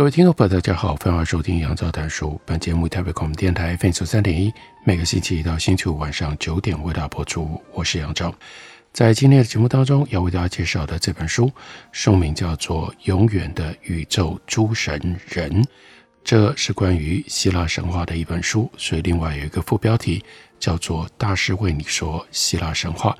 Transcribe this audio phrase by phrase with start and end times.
[0.00, 2.40] 各位听众朋友，大家好，欢迎收听杨照谈书。
[2.46, 4.50] 本节目台北广播电台 FM 三点一，
[4.82, 7.60] 每个星期一到星期五晚上九点为大家播出。
[7.74, 8.34] 我是杨照，
[8.94, 11.52] 在今天的节目当中要为大家介绍的这本书，
[11.92, 15.62] 书名叫做《永远的宇宙诸神人》，
[16.24, 20.24] 这是关于希腊神话的一本书，所以另外有一个副标题
[20.58, 23.10] 叫做《大师为你说希腊神话》。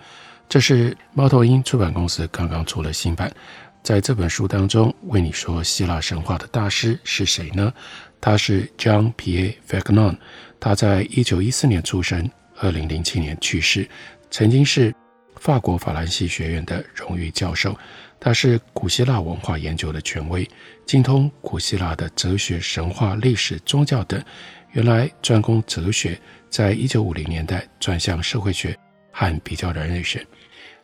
[0.48, 3.30] 这是猫头鹰出版公司刚刚出了新版。
[3.82, 7.72] 在这本书当中，为你说希腊神话的大师是谁呢？
[8.20, 10.16] 他是 Jean-Pierre Vagnon，
[10.60, 13.88] 他在一九一四年出生，二零零七年去世，
[14.30, 14.94] 曾经是
[15.36, 17.76] 法国法兰西学院的荣誉教授。
[18.20, 20.46] 他是古希腊文化研究的权威，
[20.84, 24.22] 精通古希腊的哲学、神话、历史、宗教等。
[24.72, 28.76] 原来专攻哲学，在一九五零年代转向社会学
[29.10, 30.24] 和比较人类学。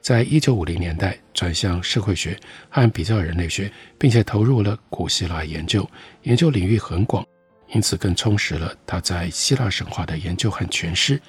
[0.06, 2.38] 在一九五零年代转向社会学
[2.70, 3.68] 和比较人类学，
[3.98, 5.84] 并且投入了古希腊研究，
[6.22, 7.26] 研究领域很广，
[7.74, 11.20] 因此更充实了他在希腊神话的研究和诠释。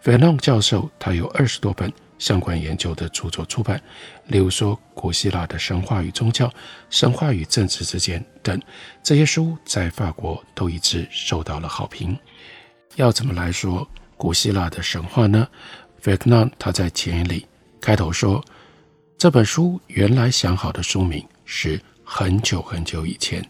[0.00, 3.80] 费朗教授他有二十多本相关研究的著作出版，
[4.26, 6.52] 例如说古希腊的神话与宗教、
[6.90, 8.60] 神话与政治之间等
[9.04, 12.18] 这些书，在法国都一直受到了好评。
[12.96, 15.46] 要怎么来说古希腊的神话呢
[16.00, 17.46] 费克纳他在前言里。
[17.86, 18.44] 开头说，
[19.16, 23.40] 这本书原来想好的书名是很久很久以前。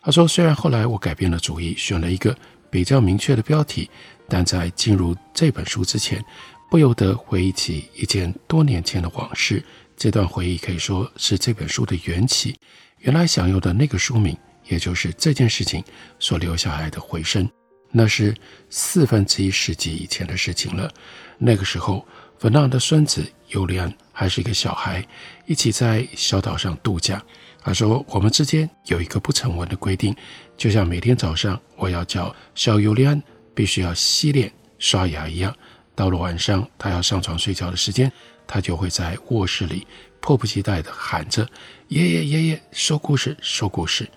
[0.00, 2.34] 他说，虽然后来我改变了主意，选了一个
[2.70, 3.90] 比较明确的标题，
[4.30, 6.24] 但在进入这本书之前，
[6.70, 9.62] 不由得回忆起一件多年前的往事。
[9.94, 12.56] 这段回忆可以说是这本书的缘起。
[13.00, 14.34] 原来想用的那个书名，
[14.68, 15.84] 也就是这件事情
[16.18, 17.46] 所留下来的回声，
[17.90, 18.34] 那是
[18.70, 20.90] 四分之一世纪以前的事情了。
[21.36, 22.02] 那个时候。
[22.38, 25.06] 弗朗的孙子尤利安还是一个小孩，
[25.46, 27.22] 一起在小岛上度假。
[27.64, 30.14] 他说：“我们之间有一个不成文的规定，
[30.56, 33.22] 就像每天早上我要叫小尤利安
[33.54, 35.54] 必须要洗脸刷牙一样。
[35.94, 38.10] 到了晚上，他要上床睡觉的时间，
[38.48, 39.86] 他就会在卧室里
[40.20, 41.48] 迫不及待地喊着
[41.86, 44.08] ：‘爷爷，爷爷，说故事，说故事。’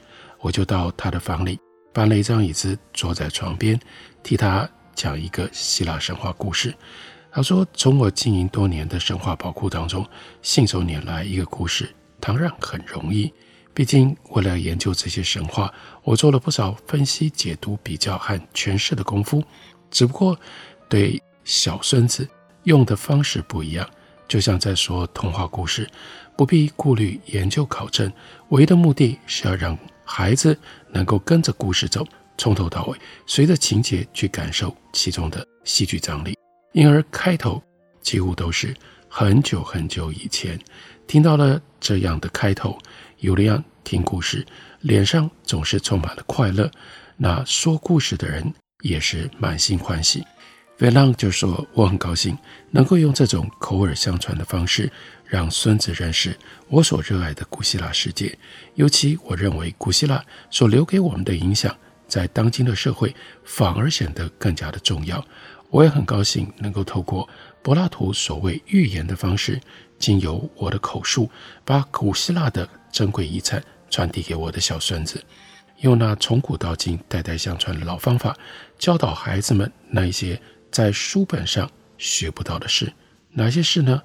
[0.41, 1.59] 我就到他的房里
[1.93, 3.79] 搬了一张椅子，坐在床边，
[4.23, 6.73] 替他讲一个希腊神话故事。”
[7.35, 10.07] 他说：“从我经营多年的神话宝库当中，
[10.41, 13.29] 信手拈来一个故事，当然很容易。
[13.73, 15.69] 毕竟为了研究这些神话，
[16.05, 19.43] 我做了不少分析、解读、比较和诠释的功夫。
[19.91, 20.39] 只不过
[20.87, 22.25] 对小孙子
[22.63, 23.85] 用的方式不一样，
[24.29, 25.85] 就像在说童话故事，
[26.37, 28.09] 不必顾虑研究考证，
[28.47, 30.57] 唯一的目的是要让孩子
[30.89, 32.07] 能够跟着故事走，
[32.37, 32.97] 从头到尾，
[33.27, 36.33] 随着情节去感受其中的戏剧张力。”
[36.75, 37.63] 因而开头
[38.01, 38.75] 几乎都是
[39.07, 40.59] 很久很久以前，
[41.07, 42.77] 听到了这样的开头，
[43.19, 44.45] 尤利安听故事，
[44.81, 46.69] 脸上总是充满了快乐，
[47.15, 50.21] 那说故事的人也是满心欢喜。
[50.79, 52.37] 维朗就说：“我很高兴
[52.71, 54.91] 能够用这种口耳相传的方式，
[55.23, 56.37] 让孙子认识
[56.67, 58.37] 我所热爱的古希腊世界。
[58.73, 60.21] 尤其我认为古希腊
[60.51, 61.73] 所留给我们的影响，
[62.05, 63.15] 在当今的社会
[63.45, 65.25] 反而显得更加的重要。”
[65.75, 67.27] 我也很高兴能够透过
[67.61, 69.59] 柏拉图所谓寓言的方式，
[69.99, 71.29] 经由我的口述，
[71.65, 75.21] 把古希腊的珍贵遗产传递给我的小孙子，
[75.81, 78.33] 用那从古到今、代代相传的老方法，
[78.79, 80.41] 教导孩子们那一些
[80.71, 82.93] 在书本上学不到的事。
[83.31, 84.01] 哪些事呢？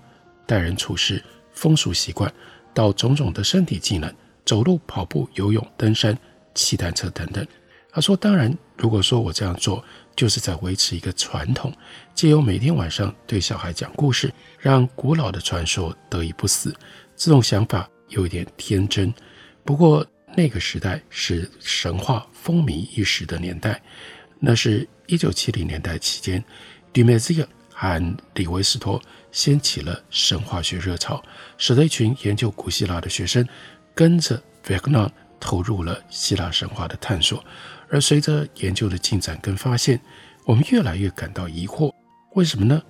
[0.48, 1.22] 待人处事、
[1.52, 2.34] 风俗习惯，
[2.74, 4.12] 到种种的身体技能，
[4.44, 6.18] 走路、跑步、游泳、登山、
[6.52, 7.46] 骑单车等等。
[7.92, 9.84] 他说：“当然，如果说我这样做。”
[10.20, 11.72] 就是在维持一个传统，
[12.14, 16.76] 借由每天晚上对小孩讲故事，让古老的传说得以不死。
[17.16, 19.14] 这种想法有一点天真，
[19.64, 20.06] 不过
[20.36, 23.80] 那个时代是神话风靡一时的年代，
[24.38, 26.44] 那是一九七零年代期间，
[26.92, 29.00] 迪梅兹尔和李维斯托
[29.32, 31.24] 掀起了神话学热潮，
[31.56, 33.48] 使得一群研究古希腊的学生
[33.94, 34.38] 跟着
[34.68, 37.42] 维格纳投入了希腊神话的探索。
[37.90, 40.00] 而随着研究的进展跟发现，
[40.44, 41.92] 我们越来越感到疑惑，
[42.34, 42.80] 为什么呢？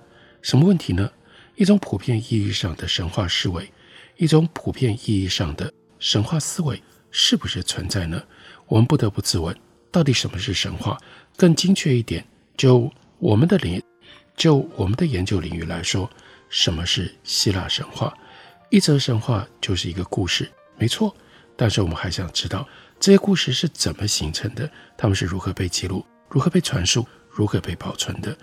[0.41, 1.11] 什么问题呢？
[1.55, 3.71] 一种普遍意义上的神话思维，
[4.17, 8.21] 一种普遍意义上的神话思维是不是存在呢？
[8.67, 9.55] 我们不得不自问，
[9.91, 10.97] 到底什么是神话？
[11.35, 12.25] 更精确一点，
[12.55, 13.81] 就我们的领，
[14.35, 16.09] 就我们的研究领域来说，
[16.49, 18.13] 什么是希腊神话？
[18.69, 21.15] 一则神话就是一个故事，没错。
[21.57, 22.67] 但是我们还想知道
[23.01, 28.37] 这些故事是怎么形成的，他们是如何被记录、如何被传述、如何被保存的。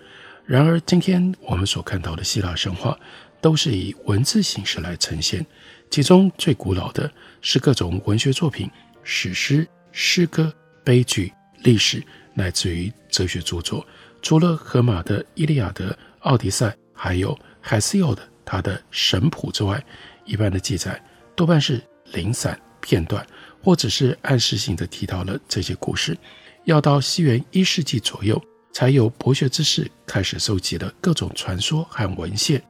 [0.44, 2.98] 然而，今天我们所看到的希腊神话
[3.40, 5.46] 都是以文字形式来呈现，
[5.88, 7.08] 其中最古老的
[7.40, 8.68] 是各种文学作品、
[9.04, 10.52] 史诗、诗歌、
[10.82, 11.32] 悲剧、
[11.62, 12.02] 历史，
[12.34, 13.86] 乃至于哲学著作。
[14.22, 15.84] 除了荷马的《伊利亚德》
[16.22, 19.80] 《奥迪赛》，还有海斯尤的他的《神谱》之外，
[20.24, 21.00] 一般的记载
[21.36, 23.24] 多半是零散片段，
[23.62, 26.16] 或者是暗示性的提到了这些故事。
[26.64, 28.40] 要到西元一世纪左右，
[28.72, 32.62] 才有博学之士开始收集了各种传说和文献，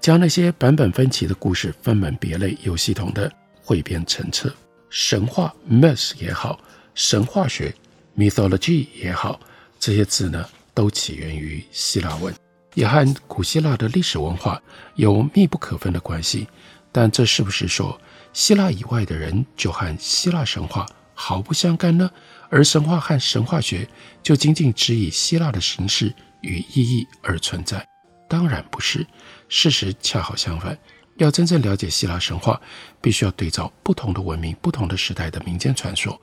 [0.00, 3.30] 将那些版本分歧的故事分门别类、有系统的
[3.62, 4.52] 汇编成册。
[4.90, 6.58] 神话 （myth） 也好，
[6.94, 7.74] 神话学
[8.16, 9.38] （mythology） 也好，
[9.78, 12.34] 这些字呢，都起源于希腊文，
[12.74, 14.60] 也和古希腊的历史文化
[14.96, 16.46] 有密不可分的关系。
[16.90, 18.00] 但这是不是说
[18.34, 20.84] 希腊以外的人就和希腊神话
[21.14, 22.10] 毫不相干呢？
[22.50, 23.88] 而神话和神话学
[24.22, 27.86] 就仅仅只以希腊的形式与意义而存在？
[28.28, 29.06] 当然不是，
[29.48, 30.76] 事实恰好相反。
[31.16, 32.60] 要真正了解希腊神话，
[33.00, 36.20] 必须要对照不同的文明、不同的时代的民间传说，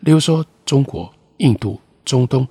[0.00, 2.46] 例如说中国、印度、中东。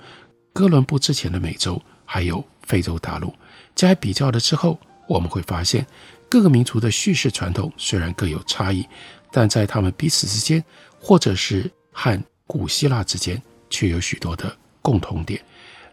[0.52, 3.34] 哥伦布之前的美洲，还有非洲大陆，
[3.74, 5.86] 加以比较了之后，我们会发现，
[6.34, 8.84] 各个民族的叙事传统虽然各有差异，
[9.32, 10.66] 但在他们彼此之间，
[11.00, 13.40] 或者是和古希腊之间，
[13.70, 15.40] 却有许多的共同点。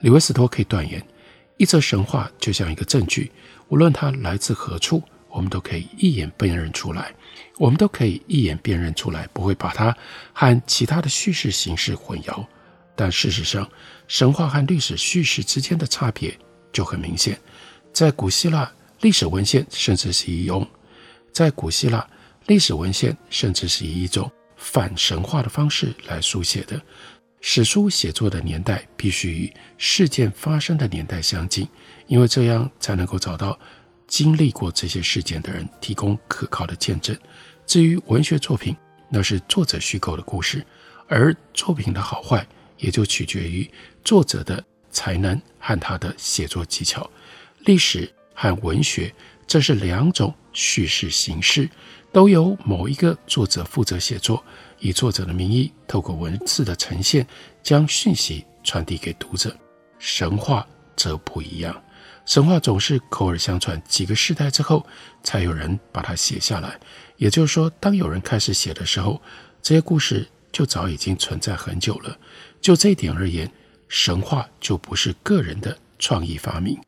[0.01, 1.07] 李维斯托可以断言，
[1.59, 3.31] 一则神话就像一个证据，
[3.69, 7.15] 无论它来自何处，我们都可以一眼辨认出来。
[7.59, 9.95] 我们都可以一眼辨认出来，不会把它
[10.33, 12.43] 和其他的叙事形式混淆。
[12.97, 13.69] 但事实上，
[14.09, 16.35] 神话和历史叙事之间的差别
[16.73, 17.39] 就很明显。
[17.93, 20.67] 在古希腊历史文献，甚至是以用
[21.33, 22.07] 在古希腊
[22.47, 26.81] 历史文献，甚至是以一种反神话的方式来书写的。
[27.41, 31.67] 史书写作的年代必须与事件发生的年代相近，
[32.07, 33.59] 因为这样才能够找到
[34.07, 37.17] 经历过这些事件的人，提供可靠的见证。
[37.67, 38.77] 至于文学作品，
[39.09, 40.65] 那是作者虚构的故事，
[41.09, 42.47] 而作品的好坏。
[42.83, 43.71] 也就取决于
[44.03, 47.11] 作者的才能和他的写作技巧。
[47.67, 49.15] 历史和文学，
[49.47, 51.69] 这是两种叙事形式，
[52.11, 54.43] 都由某一个作者负责写作，
[54.79, 57.27] 以作者的名义，透过文字的呈现，
[57.63, 59.55] 将讯息传递给读者。
[59.99, 60.67] 神话
[60.97, 61.83] 则不一样，
[62.25, 64.87] 神话总是口耳相传，几个世代之后，
[65.23, 66.81] 才有人把它写下来。
[67.19, 69.21] 也就是说，当有人开始写的时候，
[69.61, 72.17] 这些故事就早已经存在很久了。
[72.59, 73.53] 就这一点而言，
[73.87, 76.81] 神话就不是个人的创意发明，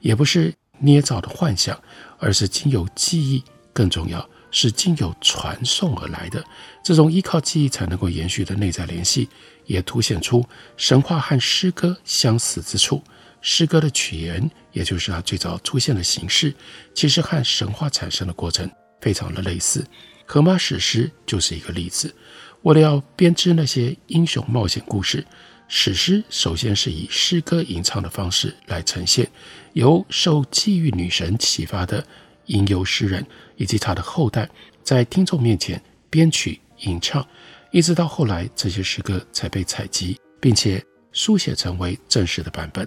[0.00, 1.78] 也不是捏造的幻想，
[2.18, 3.42] 而是经由记忆，
[3.72, 6.44] 更重要是经由传送而来的。
[6.82, 9.28] 这种依靠记忆才能够延续的内在联系，
[9.66, 10.44] 也凸显出
[10.76, 13.02] 神话和诗歌相似之处。
[13.40, 16.54] 诗歌的起源，也就是它最早出现的形式，
[16.94, 19.86] 其实和神话产生的过程非常的类似。
[20.24, 22.14] 荷马史诗就是一个例子。
[22.62, 25.26] 为了要编织那些英雄冒险故事，
[25.66, 29.28] 史诗首先是以诗歌吟唱的方式来呈现，
[29.72, 32.04] 由受际遇女神启发的
[32.46, 34.48] 吟游诗人以及他的后代
[34.82, 37.26] 在听众面前编曲吟唱，
[37.70, 42.86] 一直到后来这些诗歌才被采集，并且书写成为正式的版本。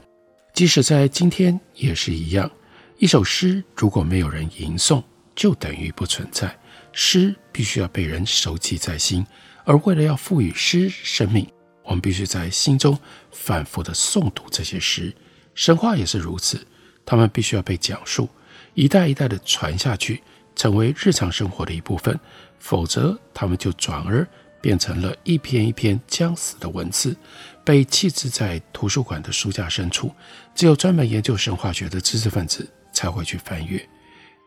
[0.54, 2.50] 即使在今天也是一样，
[2.98, 5.04] 一首诗如果没有人吟诵，
[5.36, 6.58] 就等于不存在。
[6.94, 9.26] 诗必须要被人熟记在心。
[9.66, 11.46] 而为了要赋予诗生命，
[11.88, 13.00] 我们必须在心中
[13.32, 15.16] 反复地诵读这些诗。
[15.56, 16.68] 神话也是如此，
[17.06, 18.28] 他们必须要被讲述，
[18.74, 20.22] 一代一代地传下去，
[20.54, 22.20] 成为日常生活的一部分。
[22.60, 24.28] 否则，他们就转而
[24.60, 27.16] 变成了一篇一篇将死的文字，
[27.64, 30.12] 被弃置在图书馆的书架深处。
[30.54, 33.84] 只有专门研究神话学的知识分子才会去翻阅。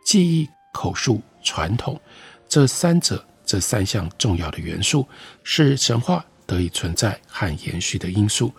[0.04, 1.98] 记忆、口述、传统
[2.46, 3.24] 这三者。
[3.42, 5.08] 这三项重要的元素
[5.42, 8.52] 是神话得以存在和延续的因素，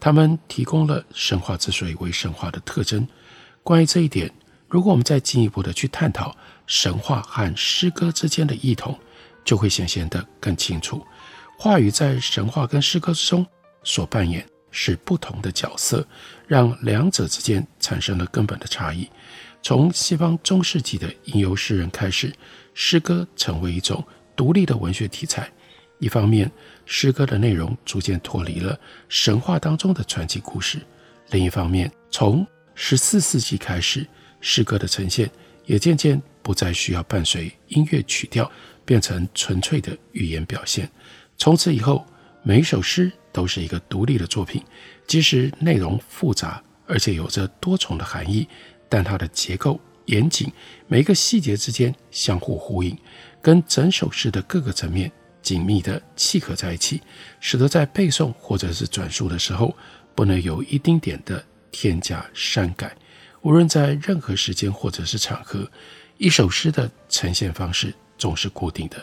[0.00, 3.06] 它们提供了神话之所以为神话的特征。
[3.62, 4.28] 关于这一点，
[4.68, 6.36] 如果我们再进一步的去探讨
[6.66, 8.98] 神话和诗歌之间的异同，
[9.44, 11.06] 就会显现得更清楚。
[11.56, 13.46] 话语在神话跟诗歌之中
[13.84, 16.04] 所扮演是不同的角色，
[16.48, 19.08] 让两者之间产生了根本的差异。
[19.62, 22.34] 从西方中世纪的吟游诗人开始，
[22.74, 25.48] 诗歌成为一种独立的文学题材。
[25.98, 26.50] 一方面，
[26.86, 28.78] 诗歌的内容逐渐脱离了
[29.08, 30.78] 神话当中的传奇故事；
[31.30, 34.06] 另一方面，从十四世纪开始，
[34.40, 35.28] 诗歌的呈现
[35.66, 38.50] 也渐渐不再需要伴随音乐曲调，
[38.84, 40.88] 变成纯粹的语言表现。
[41.36, 42.06] 从此以后，
[42.44, 44.62] 每一首诗都是一个独立的作品，
[45.08, 48.46] 即使内容复杂，而且有着多重的含义，
[48.88, 50.50] 但它的结构严谨，
[50.86, 52.96] 每个细节之间相互呼应，
[53.42, 55.10] 跟整首诗的各个层面
[55.46, 57.00] 紧密地契合在一起，
[57.38, 59.76] 使得在背诵或者是转述的时候，
[60.12, 62.92] 不能有一丁点的添加删改。
[63.42, 65.70] 无论在任何时间或者是场合，
[66.18, 68.96] 一首诗的呈现方式总是固定的，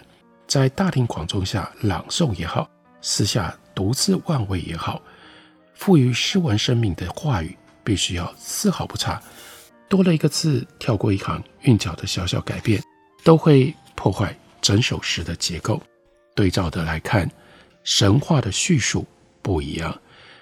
[0.46, 2.70] 在大庭广众下朗诵也好，
[3.00, 5.02] 私下独自玩味也好，
[5.76, 9.22] 赋予诗文生命的话语必须要丝毫不差。
[9.88, 12.84] 多了一个字，跳过一行韵脚的小小改变，
[13.24, 15.82] 都会破坏整首诗的结构。
[16.36, 17.30] 对照的来看，
[17.84, 19.06] 神话的叙述
[19.42, 20.00] 不一样。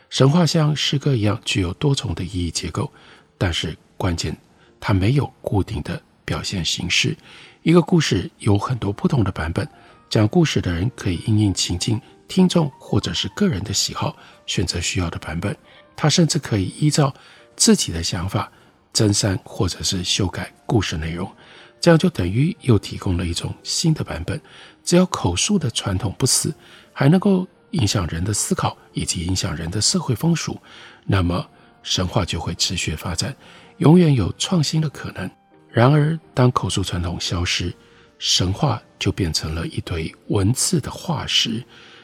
[0.10, 2.92] 神话像诗歌一样具有多重的意义结构，
[3.38, 4.36] 但是关键
[4.80, 7.16] 它没有固定的表现形式。
[7.64, 9.68] 一个故事有很多不同的版本，
[10.10, 15.56] 讲故事的人可以因应情境、听众或者是个人的喜好选择需要的版本。
[15.96, 17.14] 他甚至可以依照
[17.56, 18.52] 自己的想法
[18.92, 21.32] 增删或者是修改故事内容，
[21.80, 24.42] 这样就等于又提供了一种新的版本。
[24.84, 26.54] 只要口述的传统不死，
[26.92, 30.60] 还能够影响人的思考以及影响人的社会风俗，
[31.06, 31.48] 那么
[31.84, 33.36] 神话就会持续发展，
[33.78, 35.30] 永远有创新的可能。
[35.70, 37.74] 然而，当口述传统消失，
[38.20, 41.64] 神话就变成了一堆文字的化石。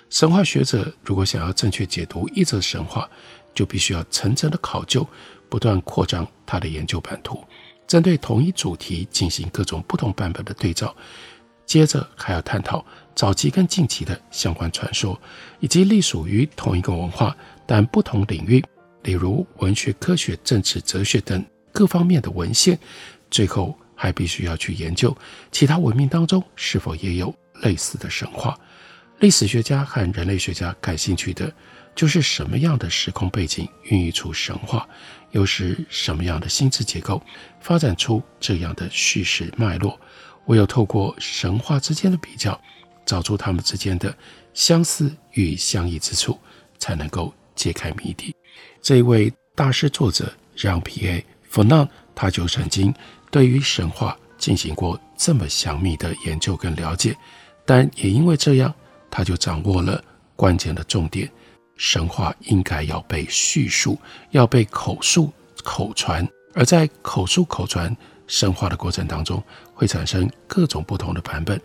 [0.10, 3.10] 神话学者如果想要正确解读一则神话，
[3.54, 5.06] 就必须要层层的考究，
[5.50, 7.44] 不断扩张他的研究版图，
[7.86, 10.96] 针对同一主题进行各种不同版本的对照。
[11.68, 12.84] 接着还要探讨
[13.14, 15.20] 早期跟近期的相关传说，
[15.60, 17.36] 以及隶属于同一个文化
[17.68, 18.64] 但不同领域，
[19.04, 22.80] 例如文学、科学、政治、哲学等各方面的文献。
[23.30, 25.16] 最后还必须要去研究
[25.52, 28.58] 其他文明当中是否也有类似的神话。
[29.20, 31.52] 历史学家和人类学家感兴趣的
[31.94, 34.88] 就是什么样的时空背景孕育出神话，
[35.32, 37.22] 又是什么样的心智结构
[37.60, 40.00] 发展出这样的叙事脉络。
[40.48, 42.60] 唯有透过神话之间的比较，
[43.06, 44.14] 找出它们之间的
[44.54, 46.38] 相似与相异之处，
[46.78, 48.36] 才能够揭开谜底。
[48.82, 52.94] 这一位大师作者让·皮埃·弗纳，他就曾经
[53.30, 57.16] 对于神话进行过这么详密的研究跟了解，
[57.66, 58.74] 但也因为这样，
[59.12, 60.04] 他就掌握了
[60.36, 61.30] 关键的重点：
[61.76, 64.00] 神话应该要被叙述，
[64.32, 65.32] 要被口述、
[65.64, 67.96] 口传，而在口述、口传。
[68.28, 69.42] 神话的过程当中
[69.74, 71.60] 会产生各种不同的版本，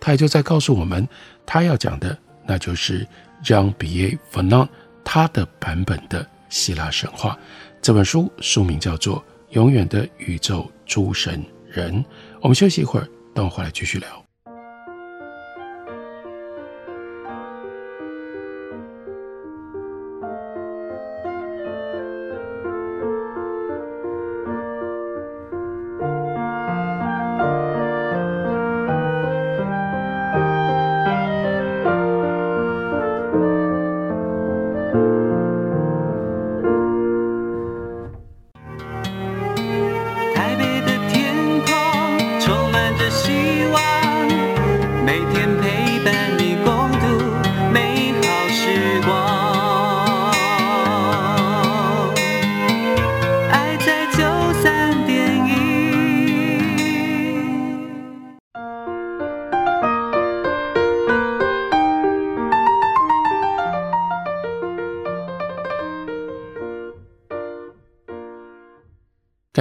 [0.00, 1.06] 他也就在告诉我们，
[1.44, 3.06] 他要讲的那就是
[3.44, 4.68] 让比耶弗纳
[5.04, 7.38] 他的版本的希腊神话。
[7.80, 9.18] 这本书书名叫做
[9.50, 12.02] 《永远的宇宙诸神人》。
[12.40, 14.25] 我们休息一会儿，等我回来继续聊。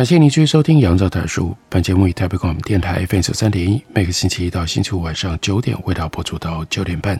[0.06, 1.48] 感谢您继续收听《杨照谈书》。
[1.68, 7.20] 本节目以台北广播电台 FM 三点一，每个星期一到星期五晚上九点为大家播出到九点半。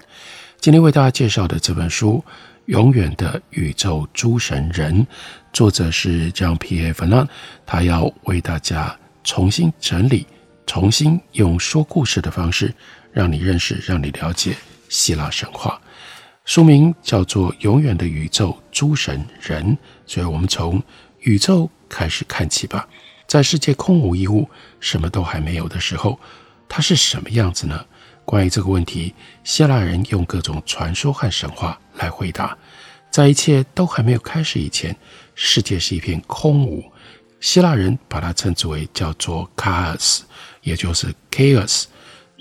[0.60, 2.24] 今天为大家介绍的这本书
[2.66, 5.02] 《永远的宇宙诸神人》，
[5.52, 6.80] 作者是 John P.
[6.86, 6.90] A.
[6.90, 7.30] f e r n a n
[7.66, 10.28] 他要为大家重新整理，
[10.68, 12.72] 重新用说故事的方式，
[13.12, 14.56] 让你认识，让你了解
[14.90, 15.82] 希腊神话。
[16.44, 19.76] 书名叫做《永远的宇宙诸神人》，
[20.06, 20.80] 所以我们从
[21.22, 21.68] 宇宙。
[21.96, 22.86] 开始看起吧，
[23.26, 24.50] 在世界空无一物、
[24.82, 26.20] 什么都还没有的时候，
[26.68, 27.86] 它是什么样子呢？
[28.26, 32.58] 关于这个问题，希腊人用各种传说和神话来回答。
[33.10, 34.94] 在一切都还没有开始以前，
[35.36, 36.84] 世界是一片空无，
[37.40, 40.20] 希腊人把它称之为叫做 chaos，
[40.64, 41.86] 也就是 chaos，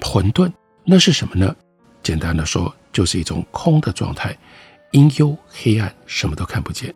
[0.01, 0.51] 混沌。
[0.85, 1.55] 那是什么呢？
[2.03, 4.37] 简单的说，就是一种空的状态，
[4.91, 6.93] 阴幽黑暗，什么都看不见，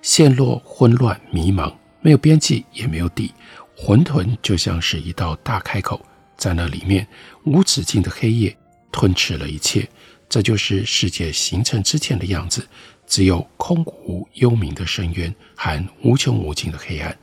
[0.00, 3.32] 陷落混乱迷茫，没有边际，也没有底。
[3.76, 6.04] 混沌就像是一道大开口，
[6.36, 7.06] 在那里面
[7.44, 8.56] 无止境的黑夜
[8.90, 9.88] 吞噬了一切。
[10.28, 12.66] 这就是世界形成之前的样子，
[13.06, 17.16] 只有空无幽冥的深渊和无穷无尽的黑暗。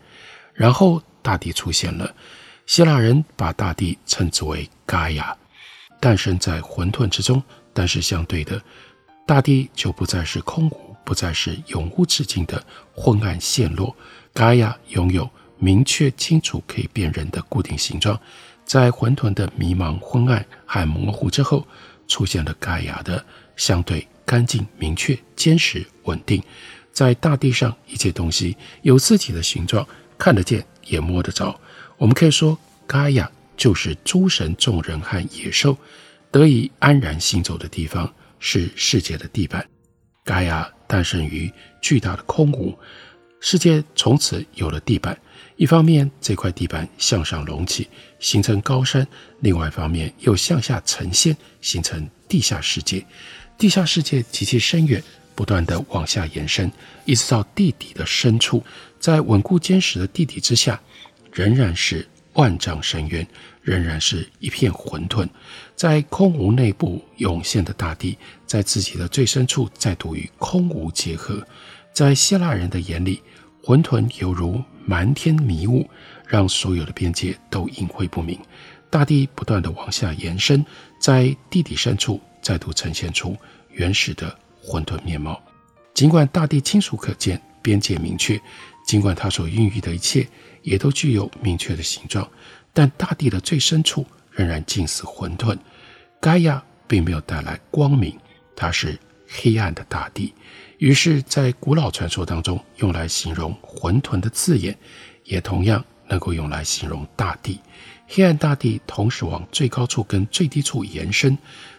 [0.54, 2.16] 然后大地出现了，
[2.66, 5.36] 希腊人把大地称之为 Gaia，
[6.00, 7.44] 诞生在混沌之中。
[7.74, 8.62] 但是相对的，
[9.28, 12.66] 大地就不再是空无，不再是永无止境的
[12.96, 13.94] 昏暗陷落。
[14.36, 15.28] Gaia 拥有
[15.58, 18.20] 明确清楚可以辨认的固定形状，
[18.66, 21.66] 在混沌的迷茫、昏暗和模糊之后，
[22.06, 23.26] 出现了盖亚的
[23.56, 26.44] 相对干净、明确、坚实、稳定。
[26.92, 29.88] 在大地上，一切东西有自己的形状，
[30.18, 31.58] 看得见也摸得着。
[31.98, 35.78] 我们可以说，盖亚就是诸神、众人和野兽
[36.30, 39.66] 得以安然行走的地方，是世界的地板。
[40.26, 41.50] 盖亚诞生于
[41.82, 42.78] 巨大的空无，
[43.48, 45.16] 世界从此有了地板。
[45.56, 47.88] 一方面，这块地板向上隆起，
[48.20, 49.06] 形成高山；
[49.40, 53.06] 另外一方面，又向下沉陷，形成地下世界。
[53.56, 55.02] 地下世界极其深远，
[55.36, 56.72] 不断地往下延伸，
[57.06, 58.64] 一直到地底的深处。
[59.00, 60.82] 在稳固坚实的地底之下，
[61.32, 63.28] 仍然是万丈深渊，
[63.62, 65.30] 仍然是一片混沌。
[65.76, 71.46] 在空无内部涌现的大地，在自己的最深处再度与空无结合。
[71.94, 73.22] 在希腊人的眼里，
[73.66, 75.90] 混沌犹如漫天迷雾，
[76.28, 78.40] 让所有的边界都隐晦不明。
[78.92, 80.64] 大地不断地往下延伸，
[81.00, 83.36] 在地底深处再度呈现出
[83.72, 85.42] 原始的混沌面貌。
[85.96, 88.40] 尽管大地清楚可见，边界明确，
[88.86, 90.28] 尽管它所孕育的一切
[90.62, 92.30] 也都具有明确的形状，
[92.72, 95.58] 但大地的最深处仍然近似混沌。
[96.22, 98.16] 盖亚并没有带来光明，
[98.56, 98.96] 它是
[99.28, 100.34] 黑暗的大地。
[100.78, 104.78] 于是，在古老传说当中，用来形容混沌的字眼，
[105.24, 107.60] 也同样能够用来形容大地。
[108.08, 111.38] 黑暗大地同时往最高处跟最低处延伸，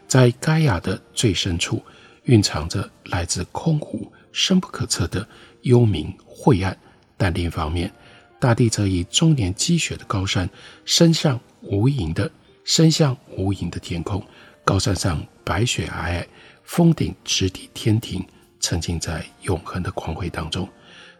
[0.08, 1.82] 在盖亚的最深处，
[2.24, 5.28] 蕴藏着来自空湖、深不可测的
[5.62, 6.76] 幽冥晦暗。
[7.16, 7.92] 但另一方面，
[8.40, 10.48] 大地则以终年积雪的高山，
[10.84, 12.30] 伸向无垠的，
[12.64, 14.26] 伸向无垠的天空。
[14.64, 16.26] 高山上白雪皑皑，
[16.66, 18.22] 峰顶直抵天庭。
[18.58, 20.68] 沉浸在永恒的光辉当中，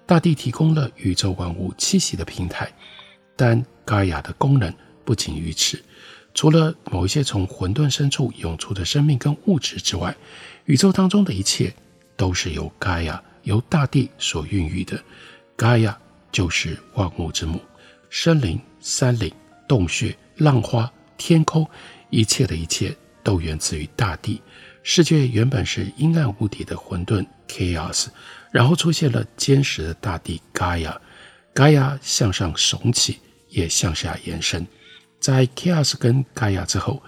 [0.05, 2.69] 大地提供了宇宙万物栖息的平台。
[3.37, 4.73] 但盖亚的功能
[5.05, 5.81] 不仅于此，
[6.35, 10.17] 除了某一些从混沌深处涌出的生命跟物质之外，
[10.65, 11.73] 宇宙当中的一切
[12.17, 15.01] 都是由盖亚、由大地所孕育的。
[15.55, 15.97] 盖亚
[16.33, 17.61] 就是万物之母，
[18.11, 19.33] 森林、山岭、
[19.69, 21.65] 洞穴、浪花、天空，
[22.11, 24.41] 一切的一切都源自于大地。
[24.89, 27.27] 世界原本是阴暗无底的混沌。
[27.49, 28.07] Chaos，
[28.53, 33.19] 然后出现了坚实的大地 Gaia，Gaia 向上耸起，
[33.49, 34.65] 也向下延伸。
[35.19, 37.03] 在 Chaos 跟 Gaia 之后，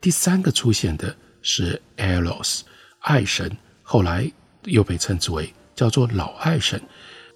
[0.00, 2.62] 第三个出现的是 Eros，
[2.98, 4.28] 爱神，后来
[4.64, 6.82] 又被称之为叫做老爱神。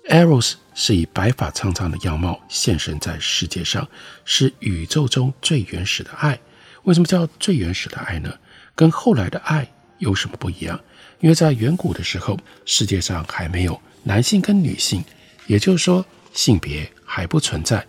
[0.08, 3.88] Eros 是以白发苍苍的样貌现身在世界上，
[4.24, 6.40] 是宇宙中最原始的爱。
[6.82, 8.36] 为什么叫最原始的爱呢？
[8.74, 10.78] 跟后来的爱有什么不一样？
[11.20, 15.02] 因为在远古的时候，世界上还没有男性跟女性，
[15.46, 17.84] 也就是说性别还不存在。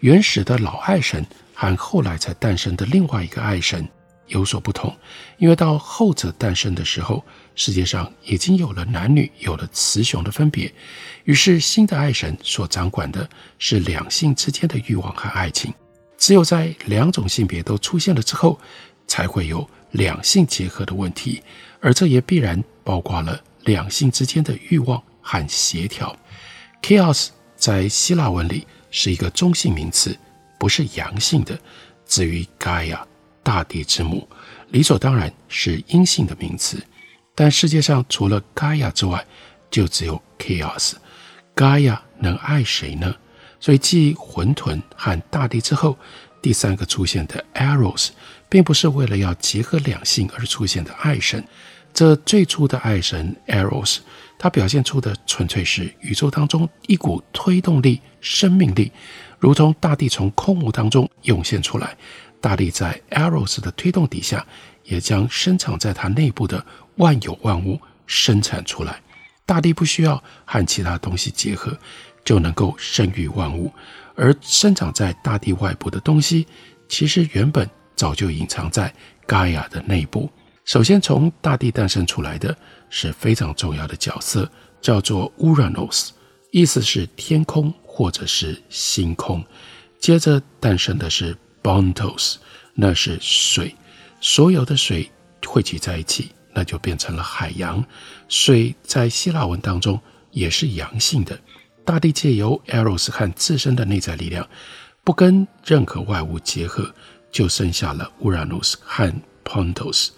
[0.00, 3.86] 原始的老爱神和后来才诞生的另外一个爱神
[4.28, 4.96] 有所不同，
[5.38, 7.22] 因为到后者诞生的时候，
[7.54, 10.72] 世界上已经有了男女，有了雌雄的分别。
[11.24, 15.72] 于是新的爱神所掌管的是两性之间的欲望和爱情。
[16.16, 18.58] 只有在两种性别都出现了之后，
[19.10, 21.42] 才会有两性结合的问题，
[21.80, 22.62] 而这也必然。
[22.82, 26.16] 包括了两性之间的欲望和协调。
[26.82, 30.18] Chaos 在希腊文里是一个中性名词，
[30.58, 31.56] 不是阳性的。
[32.04, 32.98] 至于 Gaia，
[33.44, 34.28] 大地之母，
[34.70, 36.82] 理所当然是阴性的名词。
[37.34, 39.24] 但世界上除了 Gaia 之外，
[39.70, 40.94] 就只有 Chaos。
[41.54, 43.14] Gaia 能爱谁呢？
[43.60, 45.96] 所以继混沌和大地之后，
[46.42, 48.08] 第三个出现的 Eros，
[48.48, 51.44] 并不是为了要结合两性而出现的爱神。
[51.92, 53.98] 这最初的爱神 Eros，
[54.38, 58.92] 它表现出的纯粹是宇宙当中一股推动力、生命力，
[59.38, 61.96] 如同大地从空无当中涌现出来，
[62.40, 64.46] 大地在 Eros 的推动底下，
[64.84, 66.64] 也将深藏在它内部的
[66.96, 69.02] 万有万物生产出来。
[69.44, 71.76] 大地不需要和其他东西结合，
[72.24, 73.72] 就能够生育万物，
[74.14, 76.46] 而生长在大地外部的东西，
[76.88, 78.92] 其实原本早就隐藏在
[79.26, 80.30] 盖亚的内部。
[80.64, 82.56] 首先，从大地诞生出来的
[82.90, 84.48] 是非常重要的角色，
[84.80, 86.10] 叫做 Uranos，
[86.52, 89.44] 意思是天空或者是星空。
[89.98, 92.36] 接着诞生的是 Bontos，
[92.74, 93.74] 那是水，
[94.20, 95.10] 所有的水
[95.44, 97.84] 汇集在一起，那就变成了海洋。
[98.28, 101.38] 水在希腊文当中也是阳性的。
[101.90, 104.48] 大地借由 Eros 和自身的内在力量，
[105.02, 106.94] 不跟任何外物结合，
[107.32, 109.12] 就生下了 Uranus 和
[109.44, 110.10] Pontos。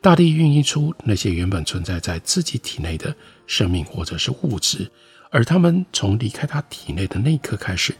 [0.00, 3.12] 大地孕育出那些原本存在在自己体内的
[3.48, 4.88] 生命或者是物质，
[5.32, 7.92] 而他们从离开他体内的那一刻开始，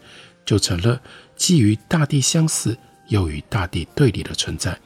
[0.44, 1.02] 就成了
[1.34, 4.78] 既与大地相似又与大地对立的存在。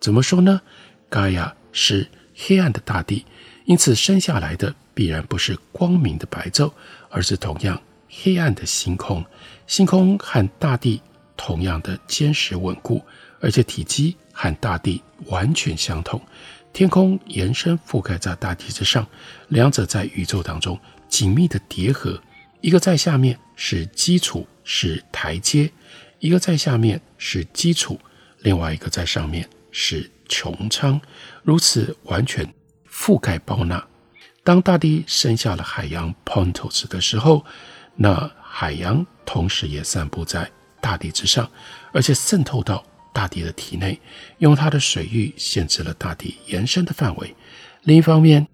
[0.00, 0.62] 怎么说呢？
[1.10, 3.26] 盖亚是黑暗的大地，
[3.66, 6.72] 因此生下来的必然不是光明的白昼，
[7.16, 9.24] 而是同样黑暗的星空。
[9.66, 11.00] 星空和大地
[11.34, 13.02] 同样的坚实稳固，
[13.40, 16.20] 而且体积和大地完全相同。
[16.74, 19.06] 天空延伸覆盖在大地之上，
[19.48, 22.22] 两者在宇宙当中紧密的叠合。
[22.60, 25.70] 一个在下面是基础，是台阶；
[26.18, 27.98] 一个在下面是基础，
[28.40, 31.00] 另外一个在上面是穹苍。
[31.42, 32.46] 如此完全
[32.90, 33.82] 覆盖包纳。
[34.46, 37.44] 当大地生下了海洋 Pontos 的时候，
[37.96, 40.48] 那海洋同时也散布在
[40.80, 41.50] 大地之上，
[41.92, 42.84] 而且渗透到。
[43.12, 43.98] 大地的体内，
[44.40, 47.34] 用它的水域限制了大地延伸的范围。
[47.84, 48.46] 另一方面，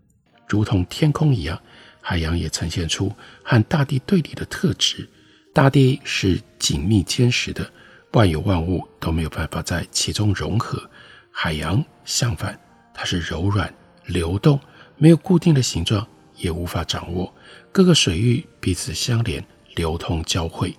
[0.47, 1.61] 如同天空一样，
[2.01, 5.11] 海洋也呈现出和大地对立的特质。
[5.53, 7.69] 大地是紧密坚实的，
[8.13, 10.81] 万有万物都没有办法在其中融合。
[11.33, 12.57] 海洋相反，
[12.95, 13.75] 它是柔软、
[14.07, 14.61] 流动，
[14.97, 17.33] 没有固定的形状，也无法掌握。
[17.71, 20.77] 各个水域彼此相连，流通交汇。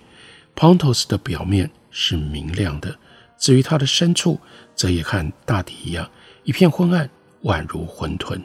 [0.54, 2.96] Pontos 的表面是明亮的。
[3.38, 4.40] 至于它的深处，
[4.74, 6.08] 则也和大地一样，
[6.44, 7.10] 一片昏暗，
[7.42, 8.40] 宛如混沌。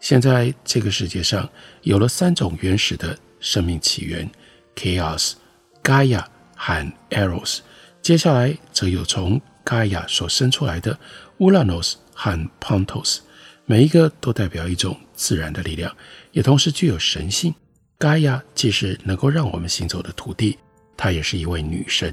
[0.00, 1.48] 现在这个世界上
[1.82, 4.28] 有了三种原始的生命起源
[4.74, 5.34] ：Chaos、
[5.82, 6.24] Gaia
[6.56, 7.60] 和 Eros。
[8.02, 10.98] 接下来则有从 Gaia 所生出来的
[11.38, 13.20] Uranos 和 Pontos，
[13.64, 15.96] 每一个都代表一种自然的力量，
[16.32, 17.54] 也同时具有神性。
[17.96, 20.58] 盖亚既是能够让我们行走的土地，
[20.96, 22.12] 她也是一位女神。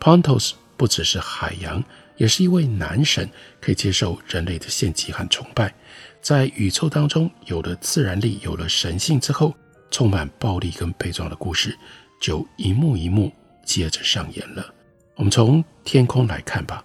[0.00, 1.84] Pontos 不只是海洋，
[2.16, 3.28] 也是一位男神，
[3.60, 5.74] 可以接受人类的献祭和崇拜。
[6.22, 9.54] 在宇宙当中，有了自然力，有了神性之后，
[9.90, 11.76] 充满暴力跟悲壮的故事
[12.18, 13.30] 就一幕一幕
[13.66, 14.74] 接着上演了。
[15.16, 16.82] 我们从天空来看吧，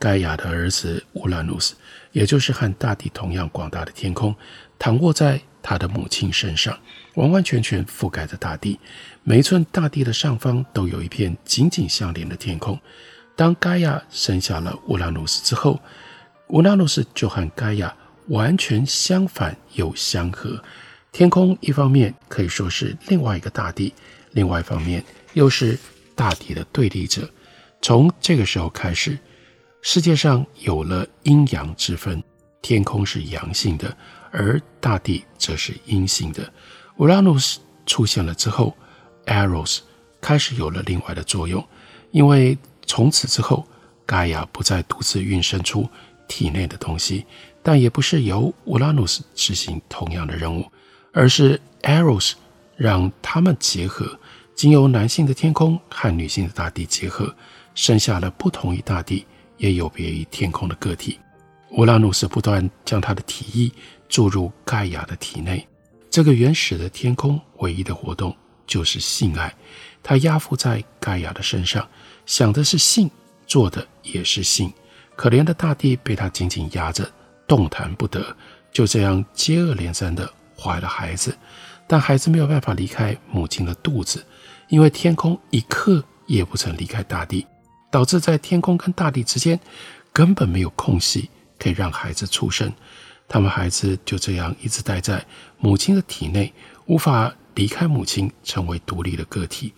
[0.00, 1.76] 盖亚的儿子乌拉努斯，
[2.10, 4.34] 也就是和大地同样广大的天空，
[4.82, 6.76] 躺卧在他的母亲身上，
[7.14, 8.80] 完完全全覆盖着大地。
[9.22, 12.76] 每一寸大地的上方都有一片紧紧相连的天空。
[13.36, 15.80] 当盖亚生下了乌拉努斯之后，
[16.48, 17.94] 乌拉努斯就和盖亚
[18.26, 20.60] 完全相反又相合。
[21.12, 23.94] 天空一方面可以说是另外一个大地，
[24.32, 25.78] 另外一方面又是
[26.16, 27.30] 大地的对立者。
[27.80, 29.16] 从这个时候开始，
[29.80, 32.20] 世界上有了阴阳之分，
[32.60, 33.96] 天空是阳性的，
[34.32, 36.52] 而大地则是阴性的。
[36.96, 38.76] 乌拉诺斯出现了之后
[39.26, 39.80] ，Eros
[40.20, 41.64] 开始有了另外的作用，
[42.10, 42.58] 因为。
[42.84, 43.64] 从此之后，
[44.04, 45.88] 盖亚不再独自孕生出
[46.26, 47.24] 体内的东西，
[47.62, 50.66] 但也不是由乌拉诺斯执行同样的任务，
[51.12, 52.32] 而是 Eros
[52.76, 54.18] 让他们结合，
[54.56, 57.34] 经由男性的天空和女性的大地结合，
[57.74, 59.24] 生下了不同于大地
[59.56, 61.20] 也有别于天空的个体。
[61.72, 63.72] 乌拉努斯不断将他的体液
[64.08, 65.66] 注入盖亚的体内，
[66.10, 69.54] 这个原始的天空唯一的活动就是性爱，
[70.02, 71.88] 他压附在盖亚的身上。
[72.26, 73.10] 想的是性，
[73.46, 74.70] 做的也是性。
[75.16, 77.10] 可怜的大地被他紧紧压着，
[77.46, 78.36] 动弹不得。
[78.70, 81.36] 就这样接二连三地怀了孩子，
[81.86, 84.24] 但孩子没有办法离开母亲的肚子，
[84.68, 87.46] 因为天空一刻也不曾离开大地，
[87.90, 89.58] 导致在天空跟大地之间
[90.12, 91.28] 根本没有空隙
[91.62, 92.72] 可以让孩子出生。
[93.28, 95.24] 他们孩子就这样一直待在
[95.58, 96.52] 母亲的体内，
[96.86, 99.72] 无法离开母亲，成为独立的个体。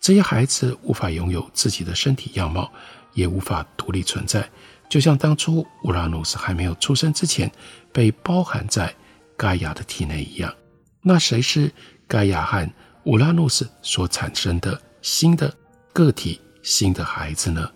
[0.00, 2.72] 这些孩子无法拥有自己的身体样貌，
[3.14, 4.50] 也无法独立存在，
[4.88, 7.50] 就像当初乌拉努斯还没有出生之前
[7.92, 8.92] 被包含在
[9.36, 10.52] 盖亚的体内一样。
[11.00, 11.72] 那谁是
[12.08, 12.68] 盖亚和
[13.04, 15.54] 乌拉努斯所产生的新的
[15.92, 17.70] 个体、新的孩子呢？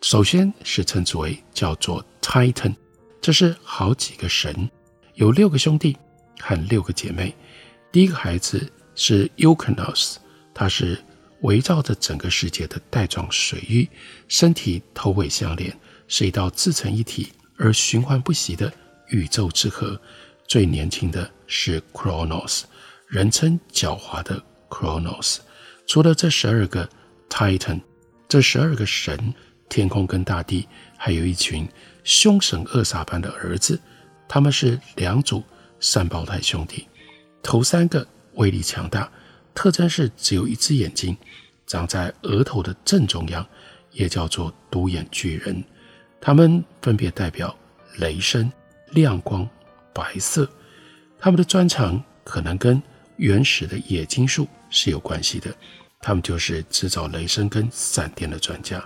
[0.00, 2.74] 首先是称之为叫做 Titan，
[3.22, 4.68] 这是好几个神，
[5.14, 5.96] 有六个兄弟
[6.40, 7.34] 和六个姐妹。
[7.90, 10.16] 第一个孩子是 Eukonos，
[10.52, 11.02] 他是。
[11.42, 13.88] 围绕着整个世界的带状水域，
[14.28, 18.72] 身体头尾相连，是一道自成一体而循环不息的
[19.08, 20.00] 宇宙之河。
[20.46, 22.62] 最年轻的是 Kronos，
[23.08, 25.38] 人称狡猾的 Kronos。
[25.84, 26.88] 除了这十二个
[27.28, 27.80] Titan，
[28.28, 29.34] 这十二个神，
[29.68, 31.68] 天空跟大地还有一群
[32.04, 33.80] 凶神恶煞般的儿子，
[34.28, 35.42] 他们是两组
[35.80, 36.86] 三胞胎兄弟，
[37.42, 39.10] 头三个威力强大。
[39.54, 41.16] 特征是只有一只眼睛，
[41.66, 43.46] 长在额头的正中央，
[43.90, 45.62] 也叫做独眼巨人。
[46.20, 47.54] 他们分别代表
[47.98, 48.50] 雷声、
[48.90, 49.48] 亮光、
[49.92, 50.48] 白色。
[51.18, 52.82] 他们的专长可能跟
[53.16, 55.54] 原始的冶金术是有关系的。
[56.00, 58.82] 他们就是制造雷声跟闪电的专家，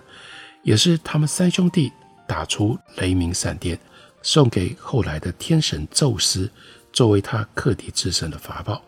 [0.63, 1.93] 也是他们三兄弟
[2.27, 3.79] 打出雷鸣闪电，
[4.23, 6.51] 送给后来的天神宙斯，
[6.93, 8.83] 作为他克敌制胜的法宝。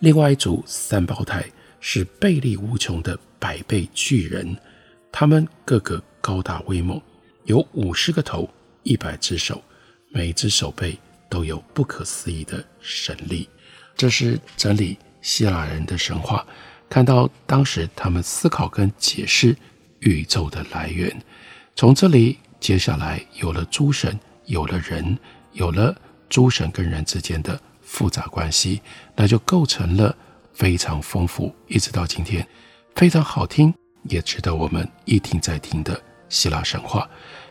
[0.00, 1.44] 另外一组三胞胎
[1.80, 4.56] 是臂力无穷的百倍巨人，
[5.10, 7.00] 他们个个高大威猛，
[7.44, 8.48] 有五十个头，
[8.82, 9.62] 一百只手，
[10.10, 10.98] 每只手背
[11.30, 13.48] 都有不可思议的神力。
[13.96, 16.44] 这是整理希腊人的神话，
[16.90, 19.56] 看到当时他们思考跟解释
[20.00, 21.16] 宇宙的来源。
[21.76, 25.18] 从这里接下来有了诸神，有了人，
[25.52, 25.94] 有了
[26.30, 27.60] 诸神跟人之间的。
[27.82, 28.80] 复杂关系，
[29.14, 30.16] 那就构成了
[30.54, 32.48] 非常丰富，一直到今天
[32.94, 33.74] 非常好听，
[34.04, 37.06] 也值得我们一听再听的希腊神话。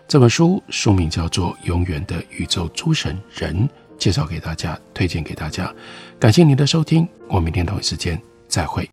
[0.07, 5.71] 这本书书名叫做《永远的宇宙诸神人》，介绍给大家，推荐给大家。
[6.19, 8.92] 感谢您的收听，我明天同一时间再会。